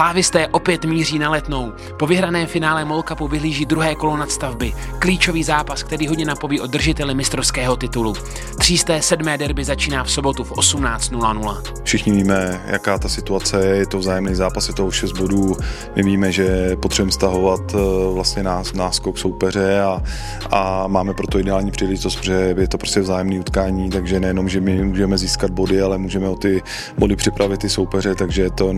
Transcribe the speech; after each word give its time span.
Slávisté 0.00 0.48
opět 0.48 0.84
míří 0.84 1.18
na 1.18 1.30
letnou. 1.30 1.72
Po 1.98 2.06
vyhraném 2.06 2.46
finále 2.46 2.84
Molkapu 2.84 3.28
vyhlíží 3.28 3.66
druhé 3.66 3.94
kolo 3.94 4.16
nadstavby. 4.16 4.72
Klíčový 4.98 5.42
zápas, 5.42 5.82
který 5.82 6.08
hodně 6.08 6.24
napoví 6.24 6.60
o 6.60 6.66
držiteli 6.66 7.14
mistrovského 7.14 7.76
titulu. 7.76 8.14
Třísté 8.58 9.02
sedmé 9.02 9.38
derby 9.38 9.64
začíná 9.64 10.04
v 10.04 10.10
sobotu 10.10 10.44
v 10.44 10.52
18.00. 10.52 11.62
Všichni 11.84 12.12
víme, 12.12 12.62
jaká 12.66 12.98
ta 12.98 13.08
situace 13.08 13.66
je, 13.66 13.76
je 13.76 13.86
to 13.86 13.98
vzájemný 13.98 14.34
zápas, 14.34 14.68
je 14.68 14.74
to 14.74 14.86
už 14.86 14.96
6 14.96 15.12
bodů. 15.12 15.56
My 15.96 16.02
víme, 16.02 16.32
že 16.32 16.76
potřebujeme 16.76 17.12
stahovat 17.12 17.60
eh, 17.74 17.78
vlastně 18.14 18.42
nás, 18.42 18.72
náskok 18.72 19.18
soupeře 19.18 19.80
a, 19.80 20.02
a 20.50 20.86
máme 20.86 21.14
proto 21.14 21.38
ideální 21.38 21.70
příležitost, 21.70 22.16
protože 22.16 22.54
je 22.58 22.68
to 22.68 22.78
prostě 22.78 23.00
vzájemný 23.00 23.38
utkání, 23.38 23.90
takže 23.90 24.20
nejenom, 24.20 24.48
že 24.48 24.60
my 24.60 24.84
můžeme 24.84 25.18
získat 25.18 25.50
body, 25.50 25.82
ale 25.82 25.98
můžeme 25.98 26.28
o 26.28 26.36
ty 26.36 26.62
body 26.98 27.16
připravit 27.16 27.64
i 27.64 27.68
soupeře, 27.68 28.14
takže 28.14 28.50
to 28.50 28.74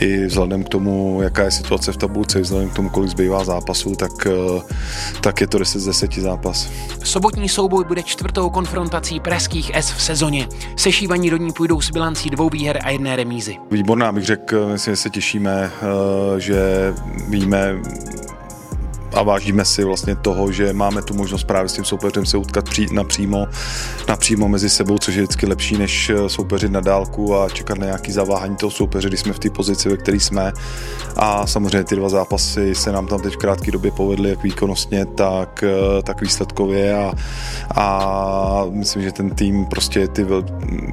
i 0.00 0.26
vzhledem 0.26 0.61
k 0.64 0.68
tomu, 0.68 1.22
jaká 1.22 1.42
je 1.42 1.50
situace 1.50 1.92
v 1.92 1.96
tabulce, 1.96 2.40
vzhledem 2.40 2.70
k 2.70 2.76
tomu, 2.76 2.90
kolik 2.90 3.10
zbývá 3.10 3.44
zápasů, 3.44 3.94
tak, 3.94 4.26
eh, 4.26 4.62
tak 5.20 5.40
je 5.40 5.46
to 5.46 5.58
10 5.58 5.80
z 5.80 5.86
10 5.86 6.20
zápas. 6.20 6.68
Sobotní 7.04 7.48
souboj 7.48 7.84
bude 7.84 8.02
čtvrtou 8.02 8.50
konfrontací 8.50 9.20
pražských 9.20 9.74
S 9.74 9.90
v 9.90 10.02
sezóně. 10.02 10.48
Sešívaní 10.76 11.30
do 11.30 11.36
ní 11.36 11.52
půjdou 11.52 11.80
s 11.80 11.90
bilancí 11.90 12.30
dvou 12.30 12.48
výher 12.48 12.78
a 12.84 12.90
jedné 12.90 13.16
remízy. 13.16 13.56
Výborná, 13.70 14.12
bych 14.12 14.24
řekl, 14.24 14.68
myslím, 14.68 14.92
že 14.92 14.96
se 14.96 15.10
těšíme, 15.10 15.70
eh, 15.74 16.40
že 16.40 16.94
víme, 17.28 17.74
a 19.14 19.22
vážíme 19.22 19.64
si 19.64 19.84
vlastně 19.84 20.16
toho, 20.16 20.52
že 20.52 20.72
máme 20.72 21.02
tu 21.02 21.14
možnost 21.14 21.44
právě 21.44 21.68
s 21.68 21.72
tím 21.72 21.84
soupeřem 21.84 22.26
se 22.26 22.36
utkat 22.36 22.64
pří, 22.64 22.86
napřímo, 22.92 23.46
napřímo 24.08 24.48
mezi 24.48 24.70
sebou, 24.70 24.98
což 24.98 25.14
je 25.14 25.22
vždycky 25.22 25.46
lepší, 25.46 25.76
než 25.78 26.10
eh, 26.10 26.28
soupeřit 26.28 26.72
na 26.72 26.80
dálku 26.80 27.36
a 27.36 27.48
čekat 27.48 27.78
na 27.78 27.86
nějaký 27.86 28.12
zaváhání 28.12 28.56
toho 28.56 28.70
soupeře, 28.70 29.08
když 29.08 29.20
jsme 29.20 29.32
v 29.32 29.38
té 29.38 29.50
pozici, 29.50 29.88
ve 29.88 29.96
které 29.96 30.20
jsme. 30.20 30.52
A 31.16 31.46
samozřejmě 31.46 31.84
ty 31.84 31.96
dva 31.96 32.08
zápasy 32.08 32.74
se 32.74 32.92
nám 32.92 33.06
tam 33.06 33.20
teď 33.20 33.34
v 33.34 33.36
krátké 33.36 33.70
době 33.70 33.90
povedly, 33.90 34.30
jak 34.30 34.42
výkonnostně, 34.42 35.06
tak, 35.06 35.64
eh, 35.66 36.02
tak 36.02 36.20
výsledkově. 36.20 36.94
A, 36.94 37.12
a 37.74 38.66
myslím, 38.70 39.02
že 39.02 39.12
ten 39.12 39.30
tým 39.30 39.64
prostě 39.64 40.08
ty, 40.08 40.26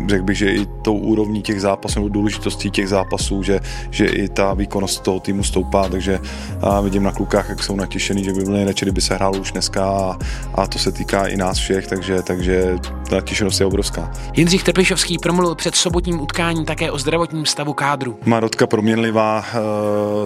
řekl 0.10 0.24
bych, 0.24 0.38
že 0.38 0.52
i 0.52 0.66
tou 0.82 0.98
úrovní 0.98 1.42
těch 1.42 1.62
zápasů, 1.62 2.00
nebo 2.00 2.10
důležitostí 2.10 2.72
těch 2.72 2.90
zápasů, 2.90 3.44
že, 3.44 3.60
že 3.92 4.06
i 4.06 4.30
ta 4.30 4.54
výkonnost 4.54 5.04
toho 5.04 5.20
týmu 5.20 5.44
stoupá, 5.44 5.90
takže 5.90 6.20
vidím 6.84 7.04
na 7.04 7.12
klukách, 7.12 7.50
jak 7.50 7.64
jsou 7.64 7.76
natěšení 7.76 8.09
nadšený, 8.10 8.24
že 8.24 8.34
by 8.34 8.44
byli 8.44 8.58
nejradši, 8.58 8.86
kdyby 8.86 9.02
se 9.02 9.16
hrálo 9.16 9.38
už 9.40 9.52
dneska 9.52 9.86
a, 9.86 10.18
a 10.56 10.68
to 10.68 10.80
se 10.80 10.92
týká 10.92 11.28
i 11.28 11.38
nás 11.38 11.58
všech, 11.58 11.88
takže, 11.88 12.22
takže 12.22 12.76
ta 13.10 13.22
těšenost 13.22 13.60
je 13.60 13.66
obrovská. 13.66 14.12
Jindřich 14.34 14.64
Trpišovský 14.64 15.18
promluvil 15.18 15.56
před 15.56 15.76
sobotním 15.76 16.22
utkáním 16.22 16.66
také 16.66 16.92
o 16.92 16.98
zdravotním 16.98 17.46
stavu 17.46 17.74
kádru. 17.74 18.18
Marotka 18.26 18.68
proměnlivá, 18.68 19.46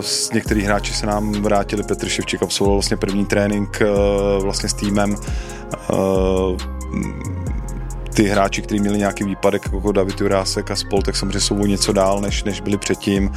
z 0.01 0.29
eh, 0.31 0.35
některých 0.35 0.65
hráči 0.65 0.93
se 0.93 1.05
nám 1.05 1.31
vrátili, 1.31 1.83
Petr 1.83 2.09
Ševčík 2.09 2.43
absolvoval 2.43 2.75
vlastně 2.75 2.97
první 2.97 3.25
trénink 3.25 3.81
eh, 3.81 3.87
vlastně 4.41 4.69
s 4.69 4.73
týmem 4.73 5.15
eh, 5.73 5.93
ty 8.13 8.23
hráči, 8.23 8.61
kteří 8.61 8.79
měli 8.79 8.97
nějaký 8.97 9.23
výpadek, 9.23 9.61
jako 9.73 9.91
David 9.91 10.21
Jurásek 10.21 10.71
a 10.71 10.75
spol, 10.75 11.01
tak 11.01 11.15
samozřejmě 11.15 11.39
jsou 11.39 11.65
něco 11.65 11.93
dál, 11.93 12.21
než, 12.21 12.43
než 12.43 12.61
byli 12.61 12.77
předtím. 12.77 13.31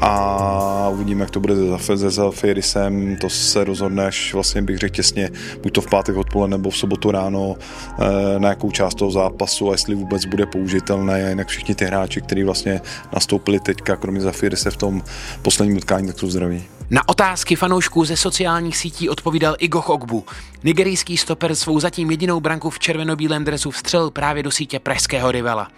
A 0.00 0.88
uvidíme, 0.92 1.20
jak 1.20 1.30
to 1.30 1.40
bude 1.40 1.54
se 1.78 1.96
Zafirisem. 1.96 3.16
To 3.16 3.30
se 3.30 3.64
rozhodne 3.64 4.06
až 4.06 4.34
vlastně 4.34 4.62
bych 4.62 4.78
řekl 4.78 4.94
těsně, 4.94 5.30
buď 5.62 5.72
to 5.72 5.80
v 5.80 5.90
pátek 5.90 6.16
odpoledne 6.16 6.56
nebo 6.56 6.70
v 6.70 6.76
sobotu 6.76 7.10
ráno 7.10 7.56
eh, 7.56 8.38
na 8.38 8.48
jakou 8.48 8.70
část 8.70 8.94
toho 8.94 9.10
zápasu 9.10 9.68
a 9.68 9.72
jestli 9.72 9.94
vůbec 9.94 10.24
bude 10.24 10.46
použitelné. 10.46 11.28
Jinak 11.28 11.48
všichni 11.48 11.74
ty 11.74 11.84
hráči, 11.84 12.20
kteří 12.20 12.42
vlastně 12.42 12.80
nastoupili 13.12 13.60
teďka, 13.60 13.96
kromě 13.96 14.20
Zafirise 14.20 14.70
v 14.70 14.76
tom 14.76 15.02
posledním 15.42 15.76
utkání, 15.76 16.06
tak 16.06 16.18
jsou 16.18 16.30
zdraví. 16.30 16.64
Na 16.90 17.08
otázky 17.08 17.56
fanoušků 17.56 18.04
ze 18.04 18.16
sociálních 18.16 18.76
sítí 18.76 19.08
odpovídal 19.08 19.56
Igo 19.58 19.82
Ogbu. 19.82 20.24
Nigerijský 20.64 21.16
stoper 21.16 21.54
svou 21.54 21.80
zatím 21.80 22.10
jedinou 22.10 22.40
branku 22.40 22.70
v 22.70 22.78
červenobílém 22.78 23.44
dresu 23.44 23.70
vstřelil 23.70 24.10
právě 24.16 24.42
do 24.42 24.50
sítě 24.50 24.78
pražského 24.78 25.32
rivala. 25.32 25.68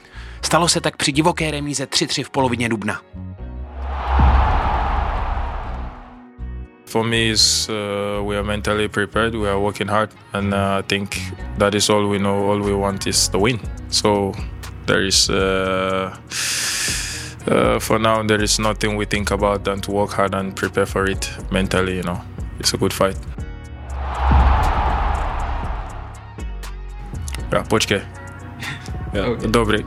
Stalo 0.42 0.68
se 0.68 0.80
tak 0.80 0.96
při 0.96 1.12
divoké 1.12 1.50
remíze 1.50 1.84
3-3 1.84 2.24
v 2.24 2.30
polovině 2.30 2.68
dubna. 2.68 3.02
For 6.86 7.06
me, 7.06 7.16
is 7.16 7.68
uh, 7.68 8.28
we 8.28 8.36
are 8.36 8.46
mentally 8.46 8.88
prepared. 8.88 9.34
We 9.34 9.48
are 9.48 9.58
working 9.58 9.90
hard, 9.90 10.10
and 10.32 10.54
uh, 10.54 10.78
I 10.78 10.82
think 10.82 11.16
that 11.58 11.74
is 11.74 11.90
all 11.90 12.08
we 12.08 12.18
know. 12.18 12.50
All 12.50 12.62
we 12.62 12.72
want 12.72 13.06
is 13.06 13.28
the 13.28 13.38
win. 13.38 13.60
So 13.90 14.32
there 14.86 15.06
is. 15.06 15.28
Uh, 15.28 15.36
uh, 17.46 17.78
for 17.78 17.98
now, 18.00 18.26
there 18.26 18.44
is 18.44 18.58
nothing 18.58 18.96
we 18.96 19.06
think 19.06 19.30
about 19.30 19.64
than 19.64 19.80
to 19.80 19.92
work 19.92 20.12
hard 20.12 20.34
and 20.34 20.56
prepare 20.56 20.86
for 20.86 21.10
it 21.10 21.30
mentally. 21.50 21.96
You 21.96 22.02
know, 22.02 22.20
it's 22.58 22.74
a 22.74 22.78
good 22.78 22.94
fight. 22.94 23.16
Ja, 27.52 27.64
počkej. 27.68 28.27
Ja, 29.18 29.26
okay. 29.26 29.50
Dobrý. 29.50 29.84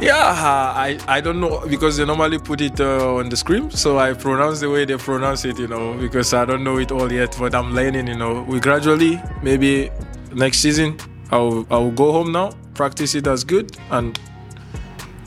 yeah, 0.00 0.74
I, 0.76 0.98
I 1.06 1.20
don't 1.20 1.40
know 1.40 1.62
because 1.70 1.96
they 1.96 2.04
normally 2.04 2.38
put 2.38 2.60
it 2.60 2.80
uh, 2.80 3.16
on 3.16 3.28
the 3.28 3.36
screen, 3.36 3.70
so 3.70 3.98
I 3.98 4.12
pronounce 4.14 4.58
the 4.60 4.68
way 4.68 4.84
they 4.84 4.96
pronounce 4.96 5.44
it, 5.44 5.58
you 5.58 5.68
know, 5.68 5.94
because 5.94 6.34
I 6.34 6.44
don't 6.44 6.64
know 6.64 6.78
it 6.78 6.90
all 6.90 7.10
yet, 7.12 7.36
but 7.38 7.54
I'm 7.54 7.72
learning, 7.72 8.08
you 8.08 8.16
know. 8.16 8.42
We 8.42 8.58
gradually, 8.58 9.22
maybe 9.42 9.90
next 10.34 10.58
season, 10.58 10.98
I'll 11.30 11.64
I'll 11.70 11.92
go 11.92 12.10
home 12.12 12.32
now, 12.32 12.50
practice 12.74 13.14
it 13.14 13.26
as 13.26 13.44
good, 13.44 13.70
and 13.90 14.18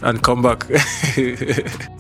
and 0.04 0.22
come 0.22 0.42
back. 0.42 0.68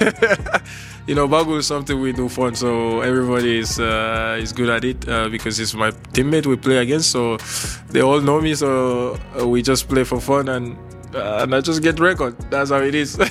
you 1.06 1.14
know, 1.14 1.28
Bagu 1.28 1.58
is 1.58 1.66
something 1.66 2.00
we 2.00 2.12
do 2.12 2.28
for 2.28 2.46
fun, 2.46 2.54
so 2.54 3.00
everybody 3.00 3.58
is 3.58 3.78
uh, 3.78 4.38
is 4.40 4.52
good 4.52 4.70
at 4.70 4.84
it 4.84 5.08
uh, 5.08 5.28
because 5.28 5.60
it's 5.60 5.74
my 5.74 5.90
teammate 6.12 6.46
we 6.46 6.56
play 6.56 6.78
against, 6.78 7.10
so 7.10 7.36
they 7.90 8.00
all 8.02 8.20
know 8.20 8.40
me, 8.40 8.54
so 8.54 9.18
uh, 9.38 9.46
we 9.46 9.62
just 9.62 9.88
play 9.88 10.04
for 10.04 10.20
fun 10.20 10.48
and 10.48 10.76
uh, 11.14 11.40
and 11.42 11.54
I 11.54 11.60
just 11.60 11.82
get 11.82 12.00
record. 12.00 12.38
That's 12.50 12.70
how 12.70 12.80
it 12.80 12.94
is. 12.94 13.18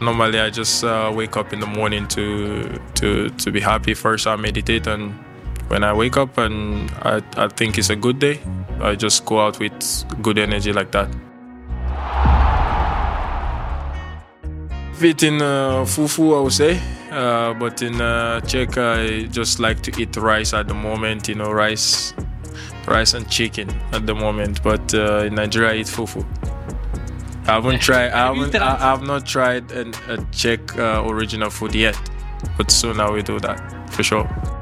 Normally, 0.00 0.40
I 0.40 0.50
just 0.50 0.84
uh, 0.84 1.12
wake 1.14 1.36
up 1.36 1.52
in 1.52 1.60
the 1.60 1.66
morning 1.66 2.06
to 2.08 2.78
to 2.94 3.28
to 3.30 3.50
be 3.50 3.60
happy. 3.60 3.94
First, 3.94 4.26
I 4.26 4.36
meditate, 4.36 4.86
and 4.86 5.12
when 5.68 5.82
I 5.82 5.92
wake 5.92 6.16
up 6.16 6.38
and 6.38 6.90
I, 7.02 7.22
I 7.36 7.48
think 7.48 7.78
it's 7.78 7.90
a 7.90 7.96
good 7.96 8.18
day, 8.18 8.40
I 8.80 8.94
just 8.94 9.24
go 9.24 9.40
out 9.40 9.58
with 9.58 9.74
good 10.22 10.38
energy 10.38 10.72
like 10.72 10.92
that. 10.92 11.08
Fit 14.96 15.22
in 15.24 15.42
uh, 15.42 15.84
fufu, 15.84 16.34
I 16.34 16.40
would 16.40 16.52
say, 16.54 16.80
uh, 17.10 17.52
but 17.52 17.82
in 17.82 18.00
uh, 18.00 18.40
Czech, 18.40 18.78
I 18.78 19.24
just 19.24 19.60
like 19.60 19.82
to 19.82 20.00
eat 20.00 20.16
rice 20.16 20.54
at 20.54 20.68
the 20.68 20.74
moment. 20.74 21.28
You 21.28 21.34
know, 21.34 21.52
rice, 21.52 22.14
rice 22.86 23.12
and 23.12 23.28
chicken 23.28 23.68
at 23.92 24.06
the 24.06 24.14
moment. 24.14 24.62
But 24.62 24.94
uh, 24.94 25.24
in 25.26 25.34
Nigeria, 25.34 25.72
I 25.72 25.76
eat 25.76 25.86
fufu. 25.86 26.24
I 27.46 27.52
haven't 27.52 27.80
tried. 27.80 28.10
I 28.12 28.34
haven't. 28.34 28.54
I, 28.54 28.76
have 28.78 29.02
not 29.02 29.26
tried 29.26 29.70
an, 29.72 29.92
a 30.08 30.16
Czech 30.32 30.78
uh, 30.78 31.04
original 31.06 31.50
food 31.50 31.74
yet, 31.74 31.98
but 32.56 32.70
soon 32.70 32.98
I 32.98 33.10
will 33.10 33.22
do 33.22 33.38
that 33.40 33.92
for 33.92 34.02
sure. 34.02 34.55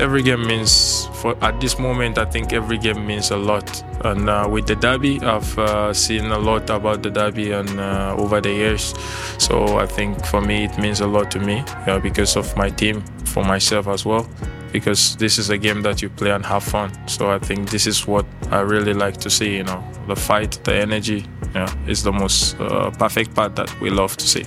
Every 0.00 0.22
game 0.22 0.46
means, 0.46 1.06
for 1.20 1.36
at 1.44 1.60
this 1.60 1.78
moment, 1.78 2.16
I 2.16 2.24
think 2.24 2.54
every 2.54 2.78
game 2.78 3.06
means 3.06 3.30
a 3.30 3.36
lot. 3.36 3.84
And 4.02 4.30
uh, 4.30 4.48
with 4.50 4.66
the 4.66 4.74
derby, 4.74 5.20
I've 5.20 5.58
uh, 5.58 5.92
seen 5.92 6.24
a 6.32 6.38
lot 6.38 6.70
about 6.70 7.02
the 7.02 7.10
derby 7.10 7.52
and 7.52 7.68
uh, 7.78 8.16
over 8.18 8.40
the 8.40 8.50
years. 8.50 8.94
So 9.38 9.78
I 9.78 9.84
think 9.84 10.24
for 10.24 10.40
me, 10.40 10.64
it 10.64 10.78
means 10.78 11.00
a 11.00 11.06
lot 11.06 11.30
to 11.32 11.38
me 11.38 11.62
because 12.02 12.34
of 12.36 12.56
my 12.56 12.70
team, 12.70 13.02
for 13.26 13.44
myself 13.44 13.88
as 13.88 14.06
well 14.06 14.26
because 14.72 15.16
this 15.16 15.38
is 15.38 15.50
a 15.50 15.58
game 15.58 15.82
that 15.82 16.00
you 16.00 16.08
play 16.08 16.30
and 16.30 16.44
have 16.46 16.62
fun. 16.62 16.90
So 17.08 17.30
I 17.30 17.38
think 17.38 17.70
this 17.70 17.86
is 17.86 18.06
what 18.06 18.26
I 18.50 18.60
really 18.60 18.94
like 18.94 19.16
to 19.18 19.30
see. 19.30 19.56
You 19.56 19.64
know, 19.64 19.84
the 20.06 20.16
fight, 20.16 20.60
the 20.64 20.74
energy, 20.74 21.26
yeah, 21.54 21.72
is 21.86 22.02
the 22.02 22.12
most 22.12 22.58
uh, 22.60 22.90
perfect 22.90 23.34
part 23.34 23.56
that 23.56 23.80
we 23.80 23.90
love 23.90 24.16
to 24.16 24.26
see. 24.26 24.44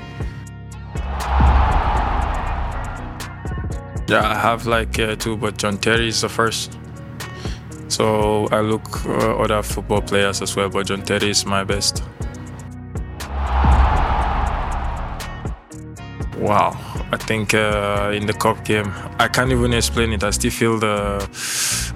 Yeah, 4.13 4.29
I 4.29 4.35
have 4.35 4.67
like 4.67 4.99
uh, 4.99 5.15
two, 5.15 5.35
but 5.35 5.57
John 5.57 5.79
Terry 5.79 6.09
is 6.09 6.21
the 6.21 6.29
first. 6.29 6.77
So 7.87 8.47
I 8.51 8.61
look 8.61 9.07
uh, 9.07 9.37
other 9.37 9.63
football 9.63 10.03
players 10.03 10.39
as 10.39 10.55
well, 10.55 10.69
but 10.69 10.85
John 10.85 11.01
Terry 11.01 11.31
is 11.31 11.47
my 11.47 11.63
best. 11.63 12.03
Wow, 16.37 16.77
I 17.13 17.17
think 17.17 17.53
uh, 17.53 18.11
in 18.11 18.25
the 18.25 18.33
cup 18.33 18.65
game, 18.65 18.91
I 19.19 19.27
can't 19.27 19.51
even 19.51 19.71
explain 19.71 20.13
it. 20.13 20.23
I 20.23 20.31
still 20.31 20.49
feel 20.49 20.79
the, 20.79 21.21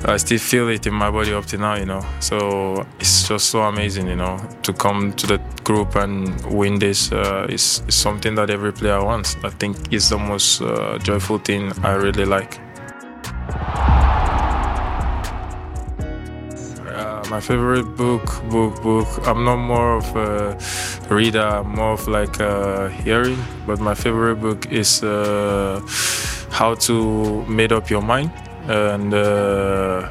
I 0.05 0.17
still 0.17 0.37
feel 0.37 0.69
it 0.69 0.85
in 0.85 0.93
my 0.93 1.09
body 1.09 1.33
up 1.33 1.47
to 1.47 1.57
now. 1.57 1.73
You 1.73 1.87
know, 1.87 2.05
so 2.19 2.85
it's 2.99 3.27
just 3.27 3.49
so 3.49 3.61
amazing. 3.63 4.07
You 4.07 4.15
know, 4.15 4.37
to 4.61 4.73
come 4.73 5.13
to 5.13 5.25
the 5.25 5.41
group 5.63 5.95
and 5.95 6.39
win 6.45 6.77
this 6.77 7.11
uh, 7.11 7.47
is, 7.49 7.81
is, 7.87 7.95
something 7.95 8.35
that 8.35 8.51
every 8.51 8.71
player 8.71 9.03
wants. 9.03 9.35
I 9.43 9.49
think 9.49 9.91
it's 9.91 10.09
the 10.09 10.19
most 10.19 10.61
uh, 10.61 10.99
joyful 10.99 11.39
thing 11.39 11.71
I 11.83 11.93
really 11.93 12.25
like. 12.25 12.59
my 17.29 17.41
favorite 17.41 17.95
book, 17.97 18.23
book, 18.49 18.81
book. 18.81 19.07
I'm 19.27 19.43
not 19.43 19.57
more 19.57 19.97
of 19.97 20.15
a 20.15 20.57
reader, 21.09 21.42
I'm 21.42 21.75
more 21.75 21.94
of 21.94 22.07
like 22.07 22.39
a 22.39 22.89
hearing. 22.89 23.38
But 23.65 23.80
my 23.80 23.95
favorite 23.95 24.36
book 24.36 24.71
is 24.71 25.04
uh, 25.04 25.81
How 26.51 26.75
to 26.75 27.45
Made 27.45 27.71
Up 27.71 27.89
Your 27.89 28.01
Mind. 28.01 28.31
And 28.68 29.13
uh, 29.13 30.09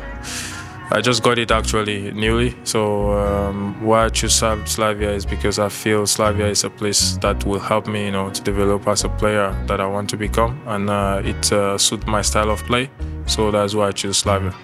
I 0.91 1.01
just 1.01 1.23
got 1.23 1.39
it 1.39 1.51
actually 1.51 2.13
newly. 2.13 2.55
So 2.65 3.13
um, 3.13 3.85
why 3.85 4.05
I 4.05 4.09
choose 4.09 4.43
Slavia 4.67 5.11
is 5.11 5.27
because 5.27 5.59
I 5.59 5.69
feel 5.69 6.07
Slavia 6.07 6.47
is 6.47 6.63
a 6.65 6.71
place 6.71 7.17
that 7.19 7.45
will 7.45 7.59
help 7.59 7.89
me, 7.89 8.05
you 8.05 8.13
know, 8.13 8.31
to 8.31 8.43
develop 8.43 8.87
as 8.87 9.05
a 9.05 9.09
player 9.09 9.53
that 9.67 9.81
I 9.81 9.87
want 9.87 10.09
to 10.11 10.17
become, 10.17 10.61
and 10.67 10.89
uh, 10.89 11.23
it 11.25 11.53
uh, 11.53 11.77
suits 11.77 12.07
my 12.07 12.23
style 12.23 12.51
of 12.51 12.63
play. 12.65 12.89
So 13.27 13.51
that's 13.51 13.75
why 13.75 13.89
I 13.89 13.93
choose 13.93 14.19
Slavia. 14.19 14.55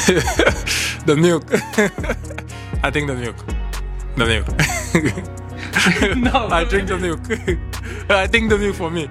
the 1.06 1.16
milk. 1.16 1.44
I 2.82 2.90
think 2.90 3.06
the 3.08 3.14
milk. 3.14 3.36
The 4.16 4.26
milk. 4.26 4.46
no, 6.16 6.48
I 6.48 6.64
drink 6.64 6.88
the 6.88 6.98
milk. 6.98 7.20
I 8.10 8.26
think 8.26 8.50
the 8.50 8.58
milk 8.58 8.76
for 8.76 8.90
me, 8.90 9.08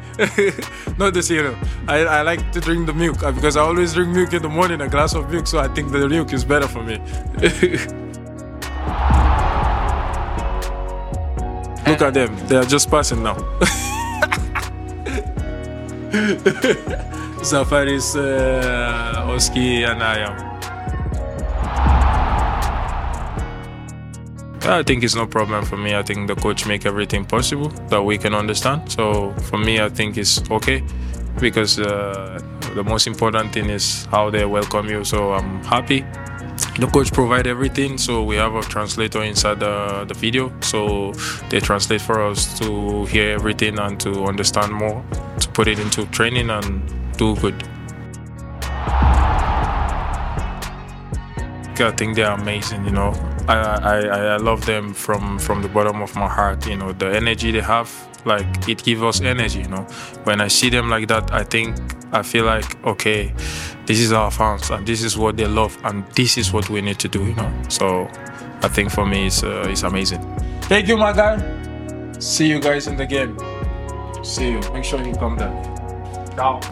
not 0.97 1.13
the 1.13 1.21
cereal. 1.21 1.55
I, 1.87 1.99
I 1.99 2.21
like 2.21 2.51
to 2.51 2.59
drink 2.59 2.87
the 2.87 2.93
milk 2.93 3.23
uh, 3.23 3.31
because 3.31 3.55
I 3.55 3.61
always 3.61 3.93
drink 3.93 4.09
milk 4.13 4.33
in 4.33 4.41
the 4.41 4.49
morning, 4.49 4.81
a 4.81 4.89
glass 4.89 5.13
of 5.13 5.29
milk. 5.31 5.47
So 5.47 5.59
I 5.59 5.67
think 5.67 5.91
the 5.91 6.07
milk 6.09 6.33
is 6.33 6.43
better 6.43 6.67
for 6.67 6.83
me. 6.83 6.97
Look 11.87 12.01
at 12.01 12.13
them; 12.13 12.35
they 12.47 12.57
are 12.57 12.65
just 12.65 12.89
passing 12.89 13.23
now. 13.23 13.35
Zafeiris, 17.41 18.15
uh, 18.15 19.31
Oski, 19.31 19.83
and 19.83 20.03
I 20.03 20.17
am. 20.19 20.48
I 24.77 24.83
think 24.83 25.03
it's 25.03 25.15
no 25.15 25.25
problem 25.25 25.65
for 25.65 25.77
me. 25.77 25.95
I 25.95 26.03
think 26.03 26.27
the 26.27 26.35
coach 26.35 26.67
make 26.67 26.85
everything 26.85 27.25
possible 27.25 27.69
that 27.89 28.03
we 28.03 28.17
can 28.17 28.33
understand. 28.33 28.91
So 28.91 29.33
for 29.49 29.57
me, 29.57 29.79
I 29.79 29.89
think 29.89 30.17
it's 30.17 30.41
okay 30.51 30.83
because 31.39 31.79
uh, 31.79 32.39
the 32.75 32.83
most 32.83 33.07
important 33.07 33.53
thing 33.53 33.69
is 33.69 34.05
how 34.05 34.29
they 34.29 34.45
welcome 34.45 34.87
you. 34.89 35.03
So 35.03 35.33
I'm 35.33 35.63
happy. 35.63 36.01
The 36.77 36.87
coach 36.87 37.11
provide 37.13 37.47
everything, 37.47 37.97
so 37.97 38.23
we 38.23 38.35
have 38.35 38.53
a 38.55 38.61
translator 38.61 39.23
inside 39.23 39.59
the, 39.59 40.05
the 40.07 40.13
video. 40.13 40.51
So 40.61 41.13
they 41.49 41.59
translate 41.59 42.01
for 42.01 42.21
us 42.21 42.59
to 42.59 43.05
hear 43.05 43.31
everything 43.31 43.79
and 43.79 43.99
to 44.01 44.25
understand 44.25 44.73
more, 44.73 45.03
to 45.39 45.49
put 45.49 45.67
it 45.67 45.79
into 45.79 46.05
training 46.07 46.49
and 46.49 46.81
do 47.17 47.35
good. 47.37 47.55
I 51.81 51.91
think 51.91 52.15
they're 52.15 52.31
amazing. 52.31 52.85
You 52.85 52.91
know, 52.91 53.13
I, 53.47 53.55
I, 53.55 53.99
I 54.33 54.37
love 54.37 54.65
them 54.65 54.93
from 54.93 55.39
from 55.39 55.61
the 55.61 55.69
bottom 55.69 56.01
of 56.01 56.15
my 56.15 56.27
heart. 56.27 56.65
You 56.67 56.77
know, 56.77 56.91
the 56.93 57.07
energy 57.15 57.51
they 57.51 57.61
have, 57.61 57.91
like 58.25 58.67
it 58.67 58.83
gives 58.83 59.01
us 59.01 59.21
energy. 59.21 59.59
You 59.59 59.69
know, 59.69 59.83
when 60.23 60.41
I 60.41 60.47
see 60.47 60.69
them 60.69 60.89
like 60.89 61.07
that, 61.07 61.31
I 61.33 61.43
think 61.43 61.77
I 62.11 62.23
feel 62.23 62.45
like 62.45 62.83
okay, 62.85 63.33
this 63.85 63.99
is 63.99 64.11
our 64.11 64.31
fans 64.31 64.69
and 64.69 64.85
this 64.85 65.03
is 65.03 65.17
what 65.17 65.37
they 65.37 65.47
love 65.47 65.77
and 65.83 66.05
this 66.15 66.37
is 66.37 66.53
what 66.53 66.69
we 66.69 66.81
need 66.81 66.99
to 66.99 67.07
do. 67.07 67.25
You 67.25 67.35
know, 67.35 67.51
so 67.69 68.07
I 68.61 68.67
think 68.67 68.91
for 68.91 69.05
me 69.05 69.27
it's 69.27 69.43
uh, 69.43 69.67
it's 69.67 69.83
amazing. 69.83 70.21
Thank 70.63 70.87
you, 70.87 70.97
my 70.97 71.13
guy. 71.13 71.37
See 72.19 72.47
you 72.47 72.59
guys 72.59 72.87
in 72.87 72.97
the 72.97 73.05
game. 73.05 73.37
See 74.23 74.51
you. 74.51 74.59
Make 74.73 74.83
sure 74.83 75.01
you 75.01 75.15
come 75.15 75.37
there. 75.37 75.78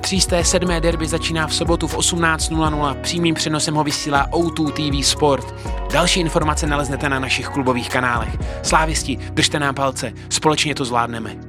Třísté 0.01 0.43
sedmé 0.43 0.81
derby 0.81 1.07
začíná 1.07 1.47
v 1.47 1.55
sobotu 1.55 1.87
v 1.87 1.97
18.00. 1.97 3.01
Přímým 3.01 3.35
přenosem 3.35 3.75
ho 3.75 3.83
vysílá 3.83 4.27
O2 4.31 4.71
TV 4.71 5.07
Sport. 5.07 5.55
Další 5.93 6.19
informace 6.19 6.67
naleznete 6.67 7.09
na 7.09 7.19
našich 7.19 7.47
klubových 7.47 7.89
kanálech. 7.89 8.37
Slávisti, 8.63 9.17
držte 9.17 9.59
nám 9.59 9.75
palce, 9.75 10.13
společně 10.29 10.75
to 10.75 10.85
zvládneme. 10.85 11.46